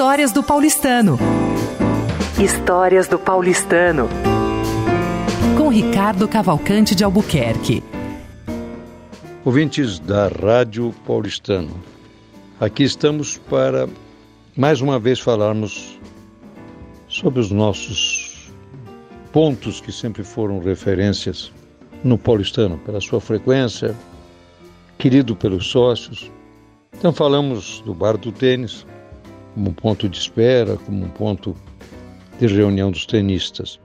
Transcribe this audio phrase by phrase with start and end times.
[0.00, 1.18] Histórias do Paulistano.
[2.42, 4.08] Histórias do Paulistano.
[5.58, 7.84] Com Ricardo Cavalcante de Albuquerque.
[9.44, 11.68] Ouvintes da Rádio Paulistano,
[12.58, 13.86] aqui estamos para
[14.56, 16.00] mais uma vez falarmos
[17.06, 18.50] sobre os nossos
[19.30, 21.52] pontos que sempre foram referências
[22.02, 23.94] no paulistano, pela sua frequência,
[24.96, 26.32] querido pelos sócios.
[26.94, 28.86] Então falamos do bar do tênis
[29.60, 31.54] como um ponto de espera, como um ponto
[32.38, 33.78] de reunião dos tenistas.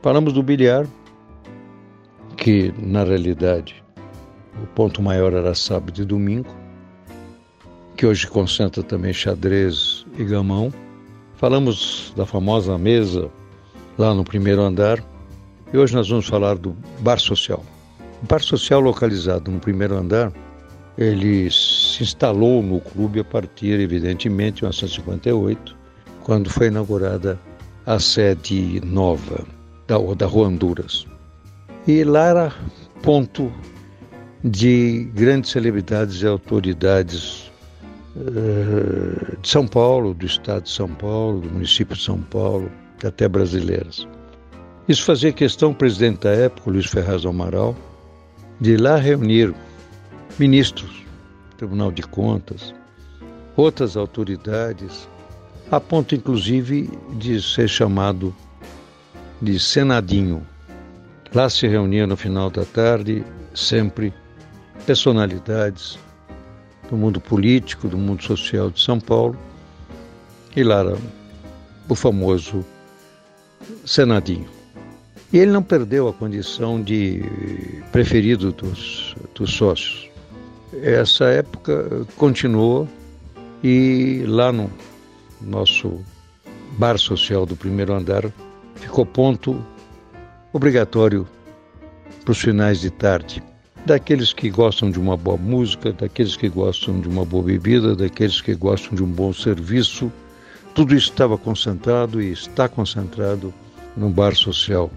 [0.00, 0.86] Falamos do bilhar,
[2.38, 3.84] que na realidade
[4.62, 6.48] o ponto maior era sábado e domingo,
[7.98, 10.72] que hoje concentra também xadrez e gamão.
[11.34, 13.30] Falamos da famosa mesa
[13.98, 15.04] lá no primeiro andar
[15.70, 17.62] e hoje nós vamos falar do bar social.
[18.22, 20.32] O bar social localizado no primeiro andar,
[20.96, 21.46] ele
[21.98, 25.76] se instalou no clube a partir, evidentemente, de 1958,
[26.22, 27.38] quando foi inaugurada
[27.86, 29.44] a sede nova
[29.88, 31.06] da, da Rua Honduras.
[31.88, 32.52] E lá era
[33.02, 33.52] ponto
[34.44, 37.50] de grandes celebridades e autoridades
[38.14, 42.70] uh, de São Paulo, do estado de São Paulo, do município de São Paulo,
[43.02, 44.06] até brasileiras.
[44.86, 47.74] Isso fazia questão o presidente da época, Luiz Ferraz Amaral,
[48.60, 49.52] de lá reunir
[50.38, 51.07] ministros,
[51.58, 52.72] Tribunal de Contas,
[53.56, 55.08] outras autoridades,
[55.68, 58.32] a ponto inclusive de ser chamado
[59.42, 60.46] de Senadinho.
[61.34, 64.14] Lá se reunia no final da tarde, sempre
[64.86, 65.98] personalidades
[66.88, 69.36] do mundo político, do mundo social de São Paulo,
[70.54, 70.96] e lá era
[71.88, 72.64] o famoso
[73.84, 74.48] Senadinho.
[75.32, 77.20] E ele não perdeu a condição de
[77.90, 80.08] preferido dos, dos sócios.
[80.72, 82.88] Essa época continuou
[83.62, 84.70] e lá no
[85.40, 86.00] nosso
[86.78, 88.30] bar social do primeiro andar
[88.76, 89.64] ficou ponto
[90.52, 91.26] obrigatório
[92.24, 93.42] para os finais de tarde
[93.86, 98.40] daqueles que gostam de uma boa música, daqueles que gostam de uma boa bebida, daqueles
[98.40, 100.12] que gostam de um bom serviço.
[100.74, 103.52] Tudo isso estava concentrado e está concentrado
[103.96, 104.90] num bar social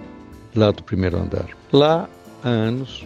[0.53, 1.47] lá do primeiro andar.
[1.71, 2.09] Lá
[2.43, 3.05] há anos,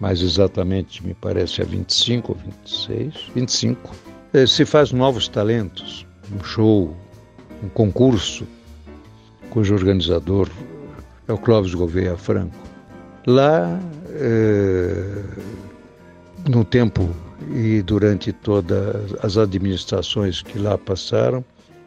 [0.00, 3.94] mais exatamente me parece há 25 ou 26, 25,
[4.32, 6.96] eh, se faz novos talentos, um show,
[7.62, 8.46] um concurso,
[9.50, 10.48] cujo organizador
[11.28, 12.56] é o Clóvis Gouveia Franco.
[13.26, 15.22] Lá eh,
[16.48, 17.08] no tempo
[17.52, 21.44] e durante todas as administrações que lá passaram,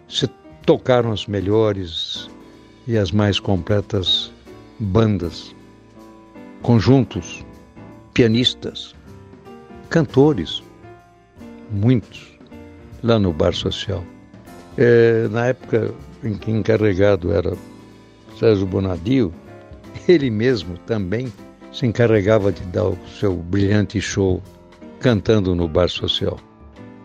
[0.07, 0.27] se
[0.65, 2.29] tocaram as melhores
[2.87, 4.31] e as mais completas
[4.79, 5.55] bandas,
[6.61, 7.45] conjuntos,
[8.17, 8.95] pianistas,
[9.91, 10.63] cantores,
[11.69, 12.35] muitos,
[13.03, 14.03] lá no Bar Social.
[14.75, 17.55] É, na época em que encarregado era
[18.39, 19.31] Sérgio Bonadio,
[20.09, 21.31] ele mesmo também
[21.71, 24.41] se encarregava de dar o seu brilhante show
[24.99, 26.39] cantando no bar social.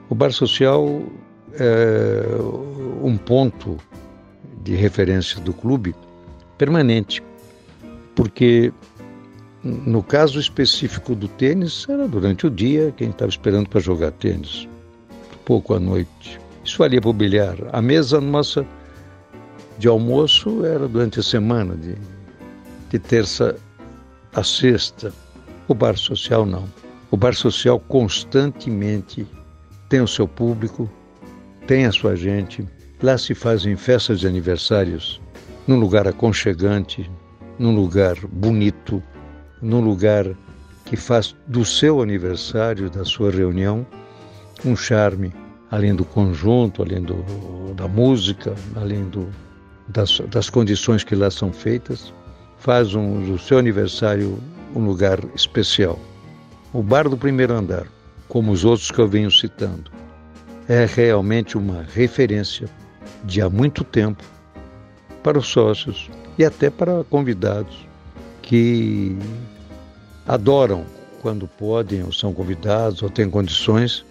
[0.08, 1.02] O bar social
[1.52, 2.22] é
[3.02, 3.76] um ponto
[4.62, 5.94] de referência do clube
[6.56, 7.22] permanente,
[8.14, 8.72] porque
[9.64, 14.68] no caso específico do tênis, era durante o dia, quem estava esperando para jogar tênis,
[15.44, 16.40] pouco à noite.
[16.64, 17.56] Isso valia para o bilhar.
[17.72, 18.66] A mesa nossa
[19.78, 21.96] de almoço era durante a semana, de,
[22.90, 23.56] de terça
[24.34, 25.12] a sexta.
[25.68, 26.64] O bar social não.
[27.10, 29.26] O bar social constantemente
[29.88, 30.90] tem o seu público,
[31.66, 32.66] tem a sua gente.
[33.02, 35.20] Lá se fazem festas de aniversários
[35.66, 37.08] num lugar aconchegante,
[37.58, 39.02] num lugar bonito,
[39.62, 40.26] num lugar
[40.84, 43.86] que faz do seu aniversário, da sua reunião,
[44.64, 45.32] um charme,
[45.70, 47.24] além do conjunto, além do,
[47.74, 49.28] da música, além do,
[49.88, 52.12] das, das condições que lá são feitas
[52.62, 54.38] faz um, do seu aniversário
[54.74, 55.98] um lugar especial.
[56.72, 57.86] O bar do primeiro andar,
[58.28, 59.90] como os outros que eu venho citando,
[60.68, 62.68] é realmente uma referência
[63.24, 64.22] de há muito tempo
[65.24, 66.08] para os sócios
[66.38, 67.84] e até para convidados
[68.52, 69.16] que
[70.28, 70.84] adoram
[71.22, 74.04] quando podem ou são convidados ou têm condições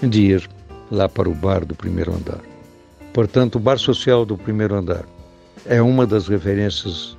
[0.00, 0.48] de ir
[0.92, 2.38] lá para o bar do primeiro andar.
[3.12, 5.04] Portanto, o bar social do primeiro andar
[5.66, 7.18] é uma das referências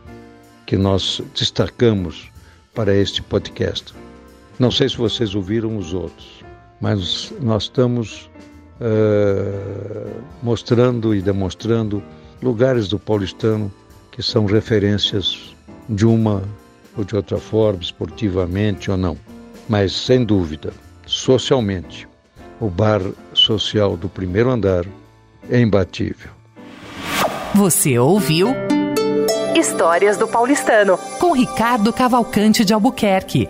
[0.65, 2.31] que nós destacamos
[2.73, 3.93] para este podcast.
[4.57, 6.41] Não sei se vocês ouviram os outros,
[6.79, 8.31] mas nós estamos
[8.79, 12.01] uh, mostrando e demonstrando
[12.41, 13.69] lugares do paulistano
[14.09, 15.53] que são referências
[15.87, 16.43] de uma
[16.97, 19.17] ou de outra forma, esportivamente ou não.
[19.67, 20.71] Mas, sem dúvida,
[21.05, 22.07] socialmente,
[22.59, 23.01] o bar
[23.33, 24.85] social do primeiro andar
[25.49, 26.31] é imbatível.
[27.53, 28.49] Você ouviu
[29.55, 33.49] Histórias do Paulistano com Ricardo Cavalcante de Albuquerque.